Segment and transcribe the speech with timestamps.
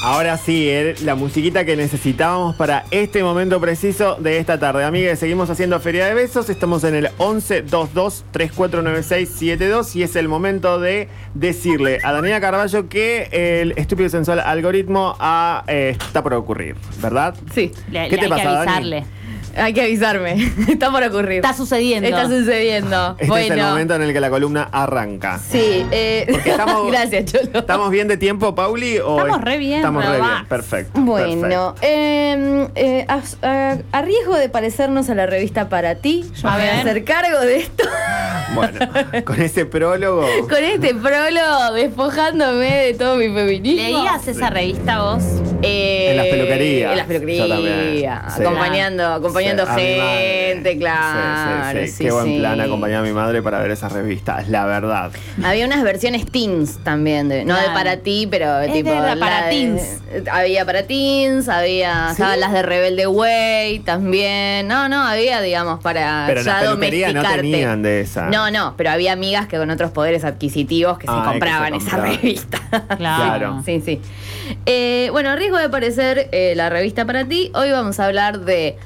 [0.00, 4.84] Ahora sí, eh, la musiquita que necesitábamos para este momento preciso de esta tarde.
[4.84, 6.48] Amigues, seguimos haciendo Feria de Besos.
[6.50, 12.40] Estamos en el 11 22 3496 72 y es el momento de decirle a Daniela
[12.40, 17.34] Carballo que el estúpido sensual algoritmo ah, eh, está por ocurrir, ¿verdad?
[17.52, 17.72] Sí.
[17.90, 18.90] Le- ¿Qué le te hay pasa, que Dani?
[19.58, 20.52] Hay que avisarme.
[20.68, 21.36] Está por ocurrir.
[21.38, 22.08] Está sucediendo.
[22.08, 23.16] Está sucediendo.
[23.18, 23.54] Este bueno.
[23.54, 25.38] es el momento en el que la columna arranca.
[25.38, 25.84] Sí.
[25.90, 27.58] Eh, estamos- Gracias, Cholo.
[27.60, 28.98] ¿Estamos bien de tiempo, Pauli?
[28.98, 31.00] o Estamos es- re bien, Estamos re bien, perfecto.
[31.00, 36.48] Bueno, eh, eh, a, a- a riesgo de parecernos a la revista Para Ti, yo
[36.48, 36.80] A me voy a ver.
[36.88, 37.84] hacer cargo de esto.
[38.54, 38.78] Bueno,
[39.26, 40.26] con ese prólogo.
[40.48, 43.82] con este prólogo, despojándome de todo mi feminismo.
[43.98, 45.22] ¿Leías esa revista vos?
[45.62, 46.90] Eh, En las peluquerías.
[46.92, 48.34] En las peluquerías.
[48.36, 48.42] Sí.
[48.42, 51.70] Acompañando, acompañando Sí, gente, claro.
[51.72, 51.92] Sí, sí, sí.
[51.98, 55.10] sí, Qué buen plan acompañar a mi madre para ver esas revistas, la verdad.
[55.42, 57.74] Había unas versiones teens también, de- no de Claro.
[57.74, 58.90] para ti, pero Es tipo.
[58.90, 60.00] de la la para de- teens.
[60.30, 62.06] había para teens, había.
[62.08, 62.12] ¿Sí?
[62.12, 64.68] Estaban las de Rebelde Way también.
[64.68, 67.36] No, no, había, digamos, para Pero en ya no domesticarte.
[67.38, 68.26] tenían de esa.
[68.28, 71.80] No, no, pero había amigas que con otros poderes adquisitivos que se Ay, que compraban
[71.80, 72.60] se esa revista.
[72.96, 73.62] Claro.
[73.64, 74.00] Sí, sí.
[74.66, 78.40] Eh, bueno, a riesgo de parecer eh, la revista para ti, hoy vamos a hablar
[78.40, 78.76] de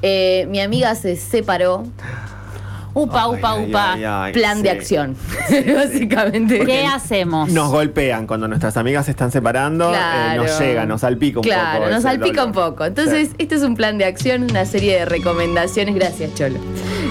[0.00, 1.84] eh, Mi amiga se separó,
[2.94, 3.92] Upa, Ay, upa, ay, upa.
[3.92, 4.76] ay, ay, plan de sí.
[4.76, 5.16] acción,
[5.76, 6.64] básicamente.
[6.64, 7.50] ¿Qué hacemos?
[7.50, 10.44] Nos golpean cuando nuestras amigas se están separando, eh, Claro.
[10.44, 11.90] nos llega, nos salpica un Claro, poco.
[11.90, 12.86] nos ese salpica un poco.
[12.86, 13.34] Entonces, Sí.
[13.36, 15.94] este es un plan de acción, una serie de recomendaciones.
[15.94, 16.58] Gracias, Cholo.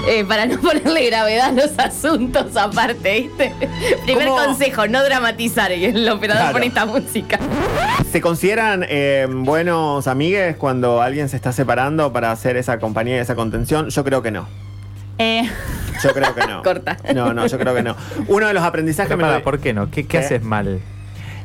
[0.08, 3.52] Eh, para no ponerle gravedad a los asuntos aparte, ¿viste?
[4.04, 4.44] Primer ¿Cómo?
[4.44, 5.72] consejo, no dramatizar.
[5.72, 6.52] Y el operador Claro.
[6.52, 7.38] pone esta música.
[8.12, 13.20] ¿Se consideran eh, buenos amigues cuando alguien se está separando para hacer esa compañía y
[13.20, 13.88] esa contención?
[13.90, 14.46] Yo creo que no.
[15.18, 15.50] Eh,
[16.04, 16.62] Yo creo que no.
[16.64, 16.98] Corta.
[17.14, 17.96] No, no, yo creo que no.
[18.28, 19.86] Uno de los aprendizajes Pero me lo- ¿Por qué no?
[19.90, 20.18] ¿Qué, qué ¿Qué?
[20.18, 20.80] haces mal?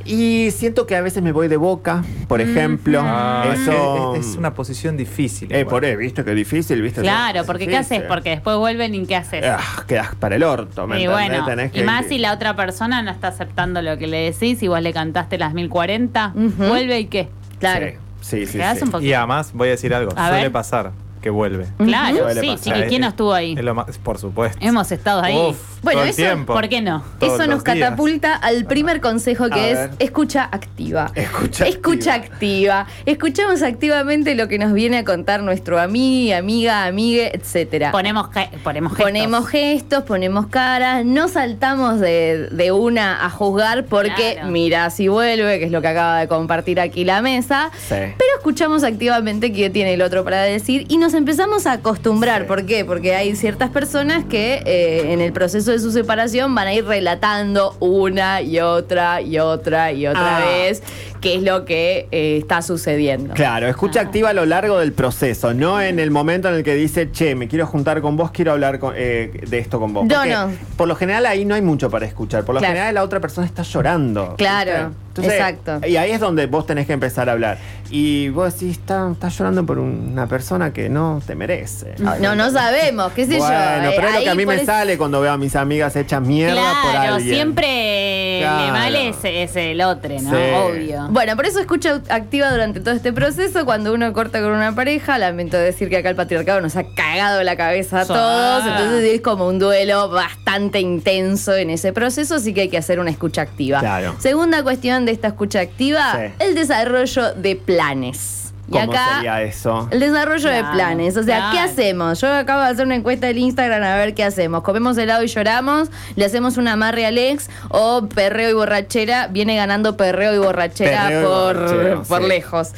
[0.06, 3.02] Y siento que a veces me voy de boca, por ejemplo.
[3.04, 4.16] Ah, es Eso.
[4.16, 5.52] es, es una posición difícil.
[5.52, 7.02] Eh, por ahí, viste que difícil, viste.
[7.02, 8.02] claro, Es porque ¿qué haces?
[8.08, 9.44] Porque después vuelven y ¿qué haces?
[9.46, 11.30] Ah, quedas para el orto, ¿me y entendés?
[11.30, 14.62] bueno, Tenés y más si la otra persona no está aceptando lo que le decís
[14.64, 16.68] y vos le cantaste las 1040, Ujú.
[16.68, 17.30] vuelve y qué.
[17.60, 17.88] Claro.
[18.22, 18.84] Sí, sí, sí.
[18.96, 19.04] Un.
[19.04, 20.12] Y además, voy a decir algo.
[20.16, 20.52] A suele ver.
[20.52, 21.68] pasar que vuelve.
[21.78, 22.88] Claro, sí, pasar.
[22.88, 23.54] ¿quién no estuvo ahí?
[23.58, 24.58] Es lo más- por supuesto.
[24.62, 25.38] Hemos estado ahí.
[25.38, 26.54] Uf, Bueno, todo el eso- tiempo.
[26.54, 27.04] ¿Por qué no?
[27.20, 27.78] Todos Eso nos días.
[27.80, 29.92] catapulta al primer consejo A que es ver.
[30.00, 31.12] escucha activa.
[31.16, 32.88] Escucha Escucha activa.
[33.06, 37.92] Escuchamos activamente lo que nos viene a contar nuestro amigo, amiga, amigue, etcétera.
[37.92, 38.30] Ponemos,
[38.64, 39.06] ponemos gestos.
[39.06, 44.50] Ponemos gestos, ponemos caras, no saltamos de, de una a juzgar porque Claro.
[44.52, 47.70] mira si vuelve, que es lo que acaba de compartir aquí la mesa.
[47.78, 47.90] Sí.
[47.90, 52.42] Pero escuchamos activamente qué tiene el otro para decir y nos empezamos a acostumbrar.
[52.42, 52.48] Sí.
[52.48, 52.84] ¿Por qué?
[52.84, 56.84] Porque hay ciertas personas que eh, en el proceso de su separación van a ir
[56.84, 60.46] relatando una y otra y otra y otra Ah.
[60.46, 60.82] vez
[61.22, 63.34] qué es lo que eh, está sucediendo.
[63.36, 64.04] Claro, escucha Ah.
[64.04, 67.36] activa a lo largo del proceso, no en el momento en el que dice, che,
[67.36, 70.06] me quiero juntar con vos, quiero hablar con- eh, de esto con vos.
[70.06, 70.50] No, Porque no.
[70.78, 72.44] Por lo general ahí no hay mucho para escuchar.
[72.44, 72.74] Por lo Claro.
[72.74, 74.36] general la otra persona está llorando.
[74.38, 75.80] Claro, exacto.
[75.88, 77.58] Y ahí es donde vos tenés que empezar a hablar.
[77.92, 81.94] Y vos decís, está, está llorando por una persona que no te merece.
[82.00, 83.90] No, no, no sabemos, qué sé bueno, yo.
[83.90, 85.96] eh, pero es lo que a mí por me sale cuando veo a mis amigas
[85.96, 87.36] hechas mierda por Claro, alguien.
[87.36, 88.66] siempre Claro.
[88.66, 90.30] le vale es, es el otro, ¿no?
[90.32, 90.36] Sí.
[90.56, 91.08] Obvio.
[91.12, 93.66] Bueno, por eso escucha activa durante todo este proceso.
[93.66, 97.44] Cuando uno corta con una pareja, lamento decir que acá el patriarcado nos ha cagado
[97.44, 98.66] la cabeza a todos.
[98.66, 103.02] Entonces es como un duelo bastante intenso en ese proceso, así que hay que hacer
[103.02, 103.82] una escucha activa.
[103.82, 104.16] Claro.
[104.20, 106.34] Segunda cuestión de esta escucha activa, Sí.
[106.40, 108.51] el desarrollo de planes.
[108.72, 109.88] Y ¿Cómo acá sería eso?
[109.92, 111.18] el desarrollo de planes.
[111.18, 111.52] O sea, claro.
[111.54, 112.22] ¿qué hacemos?
[112.22, 114.64] Yo acabo de hacer una encuesta del Instagram a ver qué hacemos.
[114.64, 115.90] ¿Comemos helado y lloramos?
[116.16, 117.50] ¿Le hacemos una amarre al ex?
[117.70, 119.28] ¿O perreo y borrachera?
[119.28, 122.28] Viene ganando perreo y borrachera Perreo y por, por sí.
[122.30, 122.70] lejos.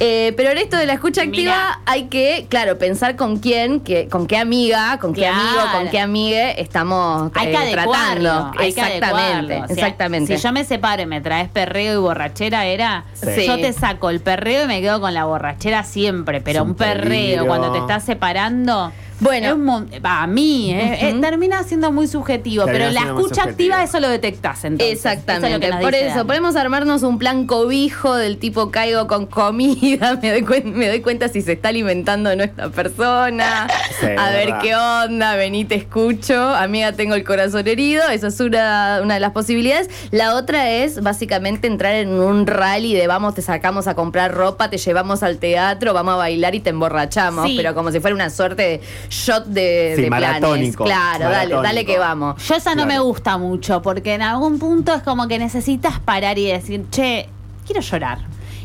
[0.00, 4.08] Eh, pero en esto de la escucha activa hay que, claro, pensar con quién, que,
[4.08, 5.36] con qué amiga, con qué Claro.
[5.40, 8.52] amigo, con qué amigue estamos Hay eh, que tratando.
[8.58, 9.14] Hay que exactamente,
[9.54, 9.64] adecuarlo.
[9.64, 10.36] O sea, exactamente.
[10.36, 13.04] Si yo me separo y me traes perreo y borrachera, era.
[13.14, 13.46] Sí.
[13.46, 15.37] Yo te saco el perreo y me quedo con la borrachera
[15.84, 16.40] siempre.
[16.40, 17.46] Pero Es un un perreo, peligro.
[17.46, 18.92] cuando te estás separando.
[19.20, 19.46] Bueno.
[19.48, 22.64] es un mon- va, a mí, eh, eh, termina siendo muy subjetivo.
[22.64, 23.74] Termina pero la siendo muy escucha subjetivo.
[23.74, 24.92] activa, eso lo detectas entonces.
[24.96, 25.46] Exactamente.
[25.46, 26.26] Eso es lo que nos Por dice eso, Dani.
[26.26, 31.00] podemos armarnos un plan cobijo del tipo caigo con comida, me doy, cuen- me doy
[31.00, 33.66] cuenta si se está alimentando o no esta persona,
[34.00, 34.60] Sí, a es ver verdad.
[34.62, 39.20] qué onda, vení, te escucho, amiga, tengo el corazón herido, esa es una, una de
[39.20, 39.90] las posibilidades.
[40.10, 44.70] La otra es básicamente entrar en un rally de vamos, te sacamos a comprar ropa,
[44.70, 47.54] te llevamos al teatro, vamos a bailar y te emborrachamos, Sí.
[47.56, 50.28] pero como si fuera una suerte de shot de, Sí, de planes.
[50.28, 51.62] maratónico, Claro, dale, maratónico.
[51.62, 52.42] dale que vamos.
[52.46, 52.88] Yo esa no Claro.
[52.88, 57.28] me gusta mucho, porque en algún punto es como que necesitas parar y decir, che,
[57.66, 58.18] quiero llorar.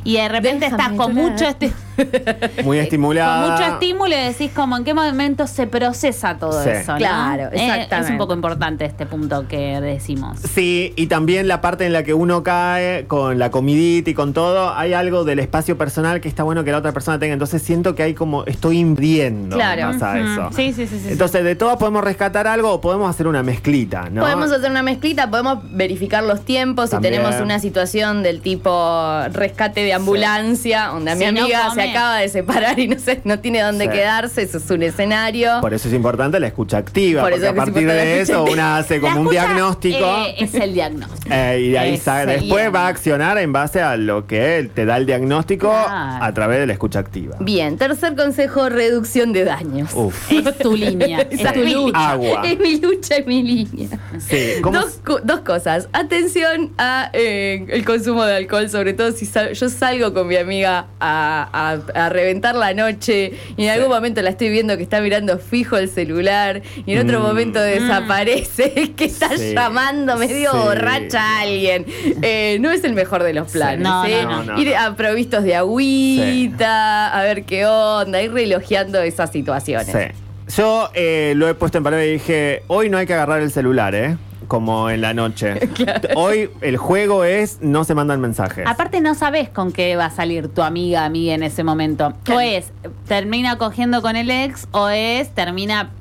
[0.05, 1.31] y de repente Déjame estás con llorar.
[1.31, 1.71] mucho este
[2.63, 3.43] Muy estimulada.
[3.43, 6.69] con mucho estímulo y decís como en qué momento se procesa todo Sí.
[6.69, 6.97] eso, ¿no?
[6.97, 8.11] Claro, Eh, es exactamente.
[8.13, 10.39] un poco importante este punto que decimos.
[10.39, 14.33] Sí, y también la parte en la que uno cae con la comidita y con
[14.33, 17.33] todo, hay algo del espacio personal que está bueno que la otra persona tenga.
[17.33, 19.87] Entonces siento que hay como, estoy invadiendo Claro.
[19.87, 20.49] más a eso.
[20.55, 21.09] Sí, sí, sí, sí.
[21.11, 24.21] Entonces, de todas podemos rescatar algo o podemos hacer una mezclita, ¿no?
[24.21, 26.89] Podemos hacer una mezclita, podemos verificar los tiempos.
[26.89, 27.13] También.
[27.13, 31.82] Si tenemos una situación del tipo rescate de ambulancia, donde a mi no amiga se
[31.89, 33.91] acaba de separar y no, sé, no tiene dónde Sí.
[33.91, 35.59] quedarse, eso es un escenario.
[35.61, 38.77] Por eso es importante la escucha activa, Por porque eso a partir de eso una
[38.77, 40.05] hace como un diagnóstico.
[40.27, 41.27] eh, es el diagnóstico.
[41.33, 44.25] eh, y de ahí Es sa- el después va a accionar en base a lo
[44.27, 46.23] que él te da el diagnóstico Claro.
[46.23, 47.37] a través de la escucha activa.
[47.39, 49.91] Bien, tercer consejo, reducción de daños.
[49.93, 50.31] Uf.
[50.43, 52.11] Es tu línea, es tu lucha.
[52.11, 52.41] Agua.
[52.45, 53.89] Es mi lucha, es mi línea.
[54.19, 54.79] Sí, ¿cómo
[55.23, 55.87] Dos, cosas.
[55.93, 60.35] Atención a eh, el consumo de alcohol, sobre todo si sal- yo salgo con mi
[60.37, 64.83] amiga a, a- a reventar la noche y en algún momento la estoy viendo que
[64.83, 67.23] está mirando fijo el celular y en otro Mm.
[67.23, 69.53] momento desaparece, que está Sí.
[69.53, 70.57] llamando medio Sí.
[70.57, 71.85] borracha a alguien.
[72.21, 73.79] Eh, no es el mejor de los planes.
[73.87, 74.23] No, ¿eh?
[74.23, 79.87] no, no, Ir a provistos de agüita, a ver qué onda, ir relojeando esas situaciones.
[79.91, 80.55] Sí.
[80.57, 83.51] Yo eh, lo he puesto en palabra y dije, hoy no hay que agarrar el
[83.51, 84.17] celular, ¿eh?
[84.47, 85.59] Como en la noche.
[86.15, 88.65] Hoy el juego es no se mandan mensajes.
[88.67, 92.13] Aparte no sabes con qué va a salir tu amiga, amiga en ese momento.
[92.31, 92.71] O es
[93.07, 95.91] termina cogiendo con el ex o es termina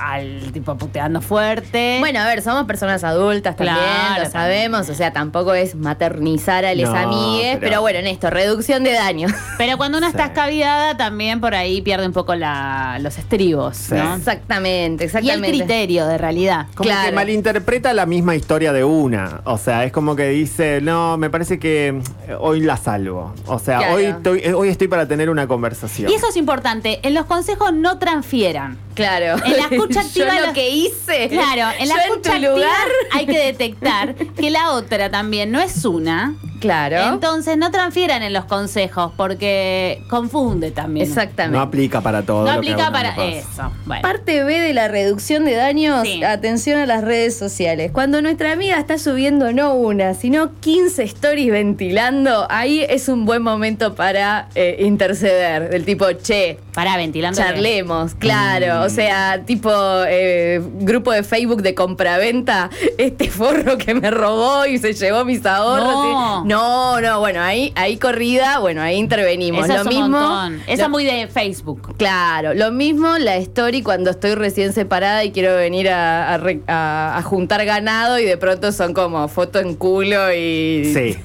[0.00, 1.96] al tipo puteando fuerte.
[2.00, 6.64] Bueno, a ver, somos personas adultas también, Claro, lo sabemos, o sea, tampoco es maternizar
[6.64, 7.60] a les No, amigues, pero...
[7.60, 9.32] pero- bueno, en esto, reducción de daños.
[9.58, 10.12] Pero cuando uno Sí.
[10.12, 13.94] está escavidada, también por ahí pierde un poco la- los estribos, Sí.
[13.94, 14.16] ¿no?
[14.16, 15.58] exactamente, Y el exactamente.
[15.58, 16.66] criterio de realidad.
[16.74, 17.08] Como Claro.
[17.10, 19.40] que malinterpreta la misma historia de una.
[19.44, 23.34] O sea, es como que dice, no, me parece que eh, hoy la salvo.
[23.46, 23.94] O sea, Claro.
[23.94, 26.10] hoy, estoy, eh, hoy estoy para tener una conversación.
[26.10, 27.00] Y eso es importante.
[27.02, 28.76] En los consejos no transfieran.
[28.98, 29.36] Claro.
[29.46, 31.28] En la escucha activa Yo lo que hice.
[31.28, 32.88] Claro, en la Yo escucha tu activa lugar.
[33.12, 36.34] hay que detectar que la otra también no es una.
[36.60, 37.14] Claro.
[37.14, 41.06] Entonces no transfieran en los consejos porque confunde también.
[41.06, 41.56] exactamente.
[41.56, 42.40] No aplica para todo.
[42.44, 43.70] No lo aplica para eso.
[43.86, 44.02] Bueno.
[44.02, 46.22] Parte B de la reducción de daños, Sí.
[46.24, 47.90] atención a las redes sociales.
[47.92, 53.42] Cuando nuestra amiga está subiendo no una, sino 15 stories ventilando, ahí es un buen
[53.42, 55.70] momento para eh, interceder.
[55.70, 57.38] Del tipo, che, Para ventilando.
[57.40, 58.80] Charlemos, claro.
[58.80, 58.82] Mm.
[58.84, 59.70] O sea, tipo
[60.06, 65.44] eh, grupo de Facebook de compraventa, este forro que me robó y se llevó mis
[65.46, 65.92] ahorros.
[65.94, 66.42] No.
[66.44, 69.64] y- no, no, bueno, ahí, ahí corrida, bueno, ahí intervenimos.
[69.66, 70.08] Esa lo es un mismo.
[70.18, 70.62] montón.
[70.66, 71.96] Esa lo- muy de Facebook.
[71.96, 76.60] Claro, lo mismo la story cuando estoy recién separada y quiero venir a, a re-
[76.66, 80.92] a- a juntar ganado y de pronto son como foto en culo y...
[80.94, 81.16] Sí.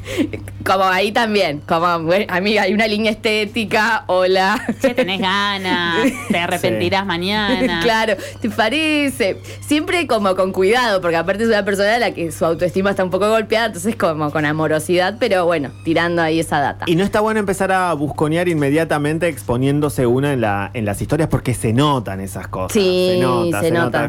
[0.63, 4.65] Como ahí también, como, bueno, amiga, hay una línea estética, hola.
[4.81, 7.81] Che, tenés ganas, te arrepentirás mañana.
[7.83, 9.41] Claro, ¿te parece?
[9.59, 13.03] Siempre como con cuidado, porque aparte es una persona a la que su autoestima está
[13.03, 16.85] un poco golpeada, entonces como con amorosidad, pero bueno, tirando ahí esa data.
[16.87, 21.29] Y no está bueno empezar a busconear inmediatamente exponiéndose una en, la, en las historias
[21.29, 22.73] porque se notan esas cosas.
[22.73, 23.67] Sí, se nota, se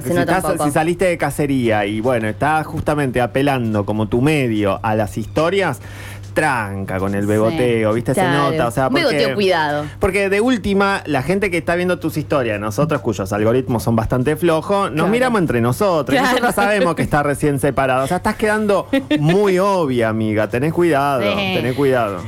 [0.09, 0.65] si, nota un poco.
[0.65, 5.81] si saliste de cacería y bueno, estás justamente apelando como tu medio a las historias,
[6.35, 8.13] tranca con el beboteo, ¿viste?
[8.13, 8.51] Claro.
[8.51, 8.69] Se nota.
[8.69, 9.85] O sea, porque, beboteo cuidado.
[10.01, 14.37] Porque de última, la gente que está viendo tus historias, nosotros cuyos algoritmos son bastante
[14.37, 15.09] flojos, nos Claro.
[15.11, 16.15] miramos entre nosotros.
[16.15, 16.33] Y Claro.
[16.41, 18.05] Nosotros sabemos que está recién separado.
[18.05, 18.89] O sea, estás quedando
[19.19, 20.49] muy obvia, amiga.
[20.49, 21.55] Tenés cuidado, Sí.
[21.55, 22.19] tenés cuidado.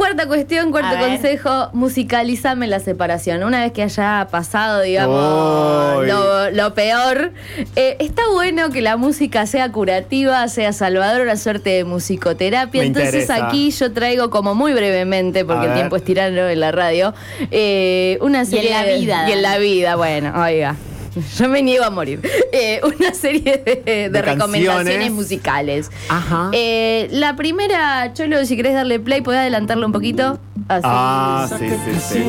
[0.00, 3.42] Cuarta cuestión, cuarto consejo, musicalizame la separación.
[3.44, 7.32] Una vez que haya pasado, digamos, lo, lo peor,
[7.76, 12.80] eh, está bueno que la música sea curativa, sea salvadora, una suerte de musicoterapia.
[12.80, 13.46] Me Entonces interesa.
[13.48, 17.12] aquí yo traigo como muy brevemente, porque el tiempo es tirano en la radio,
[17.50, 20.76] eh, una serie la de- vida, Y en la vida, bueno, oiga.
[21.38, 22.20] Yo me niego a morir.
[22.52, 25.12] Eh, una serie de, de De recomendaciones canciones.
[25.12, 25.90] musicales.
[26.08, 26.50] Ajá.
[26.52, 30.38] Eh, la primera, Cholo, si querés darle play, ¿podés adelantarlo un poquito?
[30.68, 30.82] Así.
[30.84, 32.24] Ah, sí, sí, sí.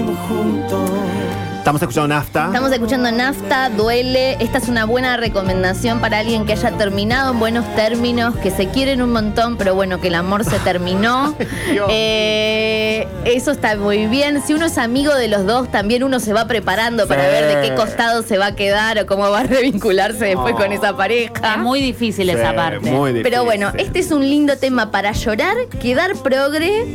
[1.61, 2.45] Estamos escuchando Nafta.
[2.47, 4.35] Estamos escuchando Nafta, Duele.
[4.39, 8.69] Esta es una buena recomendación para alguien que haya terminado en buenos términos, que se
[8.69, 11.35] quieren un montón, pero bueno, que el amor se terminó.
[11.89, 14.41] Eh, eso está muy bien.
[14.45, 17.61] Si uno es amigo de los dos, también uno se va preparando para ver de
[17.69, 21.33] qué costado se va a quedar o cómo va a revincularse después con esa pareja.
[21.55, 22.91] Es muy difícil Sí, esa parte.
[22.91, 23.23] muy difícil.
[23.23, 26.85] Pero bueno, este es un lindo tema para llorar, quedar progre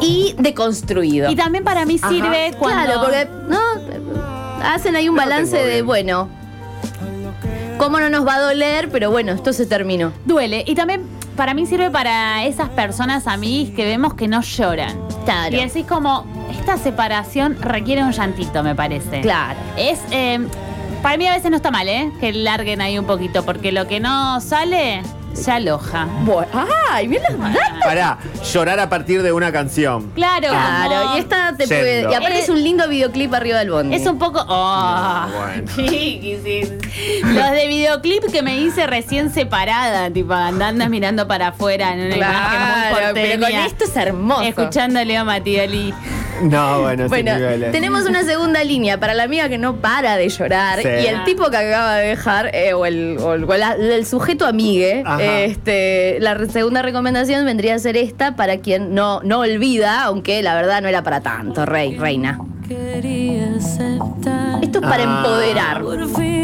[0.00, 1.30] y deconstruido.
[1.30, 2.58] Y también para mí sirve Ajá.
[2.58, 2.84] cuando.
[2.84, 3.58] Claro, porque no
[4.64, 6.28] hacen ahí un balance de, bueno,
[7.78, 10.12] cómo no nos va a doler, pero bueno, esto se terminó.
[10.24, 10.64] duele.
[10.66, 14.98] Y también para mí sirve para esas personas a mí que vemos que no lloran.
[15.24, 15.56] Claro.
[15.56, 19.20] Y decís como, esta separación requiere un llantito, me parece.
[19.20, 19.58] Claro.
[19.76, 20.38] Es, eh,
[21.02, 22.12] para mí a veces no está mal, ¿eh?
[22.20, 25.02] Que larguen ahí un poquito, porque lo que no sale,
[25.34, 26.06] se aloja.
[26.20, 27.78] Bueno, ay, mira las datos.
[27.84, 28.18] Pará,
[28.52, 30.10] llorar a partir de una canción.
[30.14, 31.82] Claro, Claro, y esta te Yendo.
[31.82, 32.00] puede.
[32.10, 33.96] Y aparte es un lindo videoclip arriba del bondi.
[33.96, 34.44] Es un poco.
[34.48, 35.26] ¡Oh!
[35.34, 35.70] Bueno.
[35.76, 36.70] chiquis.
[37.24, 42.16] Los de videoclip que me hice recién separada, tipo andando mirando para afuera en una
[42.16, 44.42] imagen muy Claro, pero con porteña, esto es hermoso.
[44.42, 45.94] Escuchando a Leo Matioli.
[46.50, 47.32] No, bueno, Bueno,
[47.70, 50.88] tenemos una segunda línea para la amiga que no para de llorar Sí.
[50.88, 54.04] y el tipo que acaba de dejar, eh, o, el, o el- o la- el
[54.06, 55.22] sujeto amigue, Ajá.
[55.22, 60.54] este, la segunda recomendación vendría a ser esta para quien no, no olvida, aunque la
[60.54, 62.38] verdad no era para tanto, rey, reina.
[64.62, 65.18] Esto es para Ah.
[65.18, 65.82] empoderar.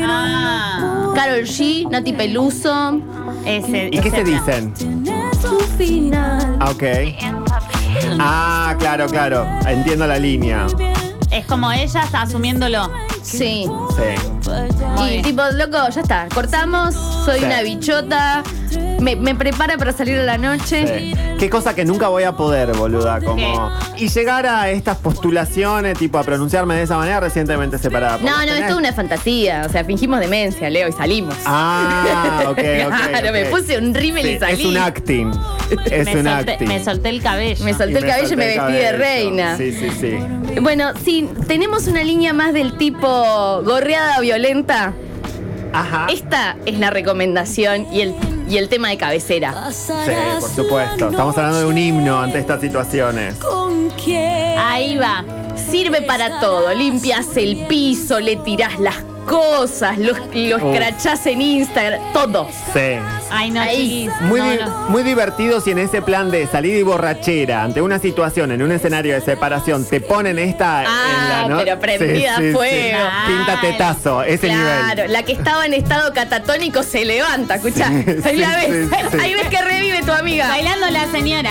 [0.07, 3.01] Ah, Carol G, Nati Peluso.
[3.47, 4.75] ese, ¿Y qué se dicen?
[6.15, 6.83] Ah, ok.
[8.21, 9.47] Ah, claro, claro.
[9.67, 10.67] Entiendo la línea.
[11.31, 12.91] Es como ella está asumiéndolo.
[13.23, 13.67] Sí.
[13.97, 14.51] Sí.
[14.97, 15.23] Muy Y bien.
[15.25, 17.45] tipo, loco, ya está, cortamos, soy Sí.
[17.45, 18.43] una bichota,
[19.01, 20.99] me, me prepara para salir a la noche.
[20.99, 21.15] Sí.
[21.39, 23.21] Qué cosa que nunca voy a poder, boluda.
[23.21, 23.71] Como...
[23.97, 28.19] Y llegar a estas postulaciones, tipo a pronunciarme de esa manera recientemente separada.
[28.19, 29.65] No, no, esto es una fantasía.
[29.67, 31.37] O sea, fingimos demencia, Leo, y salimos.
[31.47, 32.59] Ah, ok, ok.
[33.09, 34.63] Claro, me puse un rímel Sí, y salí.
[34.63, 35.31] Es un acting.
[35.91, 36.69] Es me, un solté, acting.
[36.69, 37.65] me solté el cabello.
[37.65, 39.57] Me solté Y el cabello y me vestí de reina.
[39.57, 40.19] Sí, sí, sí.
[40.61, 44.93] Bueno, sí, tenemos una línea más del tipo gorreada violenta.
[45.73, 46.07] Ajá.
[46.11, 48.15] Esta es la recomendación y el,
[48.49, 49.71] y el tema de cabecera.
[49.73, 49.93] Sí,
[50.41, 51.11] por supuesto.
[51.11, 53.37] Estamos hablando de un himno ante estas situaciones.
[54.59, 55.25] Ahí va.
[55.57, 56.73] Sirve para todo.
[56.75, 58.97] Limpias el piso, le tirás las
[59.29, 60.77] cosas, los, los Uf.
[60.77, 62.49] crachás en Instagram, todo.
[62.73, 62.97] Sí.
[63.31, 64.09] Ay, no, Ahí.
[64.23, 64.89] Muy, no, di- no.
[64.89, 68.73] muy divertidos y en ese plan de salir y borrachera ante una situación, en un
[68.73, 72.99] escenario de separación, te ponen esta Ah, en la no- pero prendida a fuego.
[73.27, 75.13] Pinta tetazo, ese Claro, nivel.
[75.13, 77.89] la que estaba en estado catatónico se levanta, escucha.
[77.89, 79.19] Sí, ahí la sí, ves, sí, sí.
[79.21, 80.49] ahí ves que revive tu amiga.
[80.49, 81.51] Bailando la señora.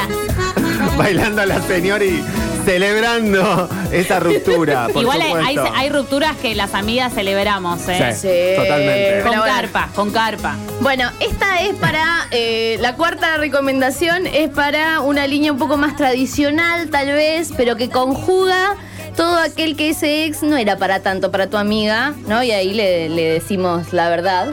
[0.97, 2.23] Bailando a la señora y
[2.67, 4.89] celebrando esa ruptura.
[4.91, 5.73] por Igual hay, hay, supuesto.
[5.77, 8.13] hay rupturas que las amigas celebramos, ¿eh?
[8.13, 9.21] Sí, totalmente.
[9.21, 9.55] Con Pero bueno.
[9.55, 10.55] carpa, con carpa.
[10.81, 15.95] Bueno, esta es para, eh, la cuarta recomendación es para una línea un poco más
[15.95, 18.75] tradicional tal vez, pero que conjuga
[19.15, 22.43] todo aquel que ese ex no era para tanto para tu amiga, ¿no?
[22.43, 24.49] Y ahí le, le decimos la verdad.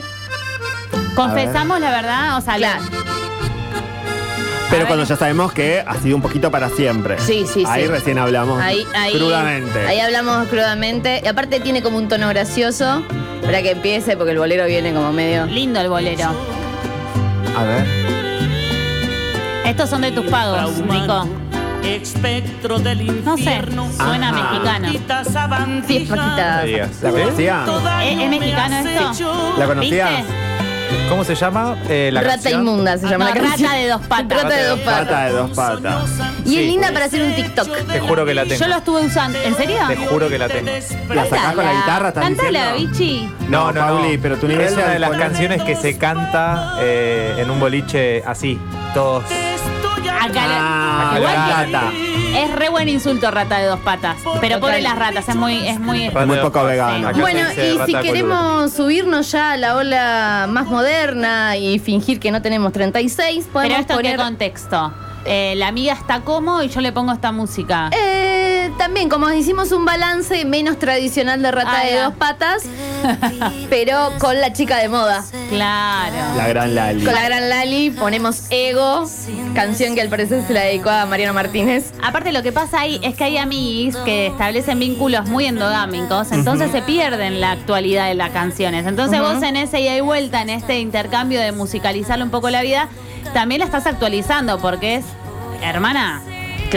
[1.17, 2.83] Confesamos la verdad, o sea, Claro.
[4.75, 7.17] Pero cuando ya sabemos que ha sido un poquito para siempre.
[7.21, 7.89] Sí, sí, Ahí sí.
[7.89, 9.87] recién hablamos Ahí, ahí, crudamente.
[9.87, 11.21] Ahí hablamos crudamente.
[11.25, 13.05] Y aparte tiene como un tono gracioso.
[13.45, 15.47] Para que empiece, porque el bolero viene como medio.
[15.47, 16.31] lindo el bolero.
[17.57, 17.87] A ver.
[19.65, 21.29] Estos son de tus pagos, Nico.
[21.85, 23.61] Espectro del No sé,
[23.97, 24.53] suena Ajá.
[24.53, 24.89] mexicano.
[25.87, 27.03] Sí, es.
[27.03, 27.65] ¿La conocía?
[28.03, 29.55] ¿Es, es mexicano esto?
[29.59, 30.09] ¿La conocía?
[30.09, 30.25] ¿Viste?
[31.09, 31.77] ¿Cómo se llama?
[31.89, 32.61] Eh, la Rata canción?
[32.63, 33.69] inmunda se llama No, la canción.
[33.71, 34.43] rata de dos patas.
[34.43, 35.05] Rata de dos patas.
[35.07, 36.05] Pata de dos patas.
[36.45, 36.67] Y es Sí.
[36.67, 37.69] linda para hacer un TikTok.
[37.87, 38.57] Te juro que la tengo.
[38.61, 39.39] Yo lo estuve usando.
[39.43, 39.77] ¿En serio?
[39.89, 40.71] Te juro que la tengo.
[41.15, 42.09] ¿La sacás con la guitarra?
[42.09, 42.93] ¿Estás Cántala, diciendo?
[42.93, 43.31] bichi.
[43.49, 46.77] No, Pauli, pero tu nivel Es de una de las alcohol- canciones que se canta
[46.81, 48.59] eh, en un boliche así,
[48.95, 49.25] todos.
[49.25, 51.93] Acá la- Ah, Igual la que- rata.
[52.35, 54.17] Es re buen insulto rata de dos patas.
[54.41, 56.09] Pero pobre las ratas, es muy, es muy.
[56.09, 57.09] Rata Muy poco vegano.
[57.09, 62.31] Acá Bueno, y si queremos subirnos ya a la ola más moderna y fingir que
[62.31, 64.17] no tenemos 36, Pero podemos esto poner...
[64.17, 64.93] qué contexto.
[65.27, 67.89] Eh, la amiga está como y yo le pongo esta música.
[67.93, 68.34] Eh,
[68.77, 72.63] también, como hicimos un balance menos tradicional de rata de dos patas,
[73.71, 75.25] pero con la chica de moda.
[75.49, 76.17] Claro.
[76.37, 77.05] La gran Lali.
[77.05, 79.09] Con la gran Lali ponemos Ego,
[79.55, 81.93] canción que al parecer se la dedicó a Mariano Martínez.
[82.03, 86.71] Aparte lo que pasa ahí es que hay amiguis que establecen vínculos muy endogámicos, entonces
[86.71, 88.87] se pierden la actualidad de las canciones.
[88.87, 92.63] Entonces vos en ese ida y vuelta, en este intercambio de musicalizar un poco la
[92.63, 92.89] vida,
[93.33, 95.05] también la estás actualizando porque es,
[95.63, 96.23] hermana,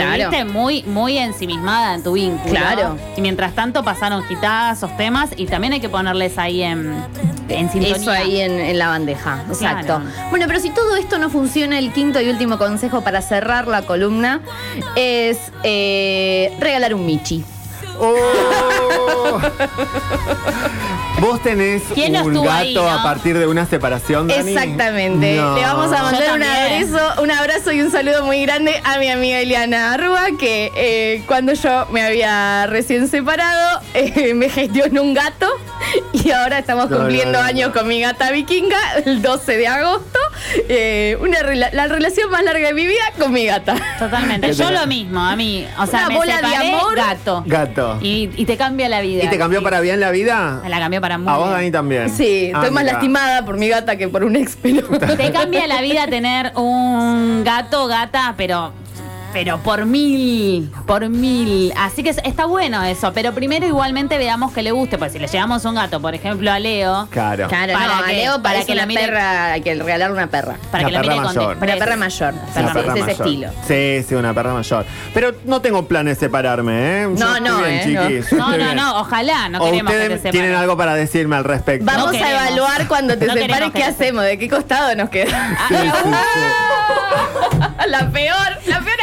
[0.02, 0.46] Claro.
[0.46, 2.54] Muy, muy ensimismada en tu vínculo.
[2.54, 2.98] Claro.
[3.16, 6.94] Y mientras tanto pasaron hitazos, temas y también hay que ponerles ahí en,
[7.50, 7.96] en sintonía.
[7.96, 10.00] Eso ahí en, en la bandeja, exacto.
[10.02, 10.06] Claro.
[10.30, 13.82] Bueno, pero si todo esto no funciona, el quinto y último consejo para cerrar la
[13.84, 14.42] columna
[14.96, 17.44] es eh, regalar un Michi.
[18.00, 19.40] Oh.
[21.20, 22.88] Vos tenés ¿Quién no un gato ahí, no?
[22.90, 24.52] a partir de una separación, Dani?
[24.54, 25.36] Exactamente.
[25.36, 25.56] No.
[25.56, 29.10] Le vamos a mandar un abrazo, un abrazo y un saludo muy grande a mi
[29.10, 35.16] amiga Eliana Arrua, que eh, cuando yo me había recién separado, eh, me gestionó un
[35.16, 35.48] gato
[36.14, 39.68] y ahora estamos No, cumpliendo no, no, años con mi gata vikinga el 12 de
[39.68, 40.20] agosto.
[40.70, 43.76] Eh, una rela- la relación más larga de mi vida con mi gata.
[44.00, 44.48] Totalmente.
[44.48, 45.66] ¿Qué Yo lo mismo, a mí.
[45.80, 46.96] O sea, Una me bola de separé, amor.
[46.96, 47.44] gato.
[47.46, 48.00] Gato.
[48.02, 49.24] Y, y te cambia la vida.
[49.24, 49.64] ¿Y te cambió Sí.
[49.64, 50.62] para bien la vida?
[50.68, 51.50] La cambió para muy A vos.
[51.50, 52.10] Dani, también.
[52.10, 52.94] Sí, Ah, estoy más mira.
[52.94, 55.16] lastimada por mi gata que por un ex pelota.
[55.16, 58.74] Te cambia la vida tener un gato, gata, pero.
[59.38, 61.72] Pero por mil, por mil.
[61.78, 63.14] Así que es- está bueno eso.
[63.14, 64.98] Pero primero igualmente veamos que le guste.
[64.98, 67.08] Pues si le llevamos un gato, por ejemplo, a Leo.
[67.12, 67.48] Claro.
[67.48, 68.14] Claro, ¿Para no, a qué?
[68.14, 70.56] Leo Para que la mire- perra, hay que regalarle una perra.
[70.72, 71.58] Para Una que la perra mire con mayor.
[71.58, 72.34] Una perra mayor.
[72.34, 73.10] Sí, perra es ese mayor.
[73.10, 73.50] estilo.
[73.68, 74.86] Sí, sí, una perra mayor.
[75.14, 77.08] Pero no tengo planes de separarme, ¿eh?
[77.08, 80.32] No, no, bien, eh, No, no, no, ojalá, no o queremos que te ustedes separen.
[80.42, 81.86] tienen algo para decirme al respecto.
[81.86, 85.10] Vamos No a evaluar cuando te No separes qué que- hacemos, de qué costado nos
[85.10, 85.58] queda.
[85.68, 86.10] Sí, sí, sí.
[87.88, 88.98] la peor, la peor.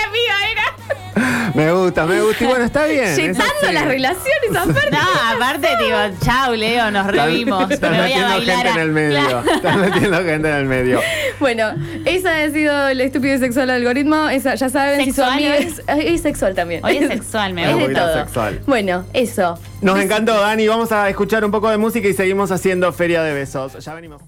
[1.54, 2.42] Me gusta, me gusta.
[2.44, 3.04] Y bueno, está bien.
[3.04, 3.72] así.
[3.72, 4.90] las relaciones aparte.
[4.90, 4.98] No,
[5.36, 7.70] aparte, digo, chau, Leo, nos revimos.
[7.70, 9.20] Están Me voy a metiendo bailar gente a- en el medio.
[9.28, 9.44] Claro.
[9.54, 11.00] Están metiendo gente en el medio.
[11.40, 14.28] Bueno, esa ha sido el estúpido y sexual algoritmo.
[14.28, 15.64] Esa, ya saben, si su ¿Sexual amiga hoy?
[15.64, 15.82] es,
[16.14, 16.84] es sexual también.
[16.84, 18.18] Hoy es sexual, me Es Es de todo.
[18.24, 18.60] sexual.
[18.66, 19.58] Bueno, eso.
[19.82, 20.68] Nos encantó, Dani.
[20.68, 23.84] Vamos a escuchar un poco de música y seguimos haciendo Feria de Besos.
[23.84, 24.22] Ya venimos.